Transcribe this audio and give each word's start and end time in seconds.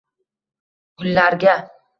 gullarga 0.97 1.55